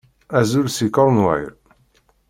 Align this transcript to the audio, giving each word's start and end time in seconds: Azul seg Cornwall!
Azul 0.39 0.67
seg 0.75 0.89
Cornwall! 0.95 1.47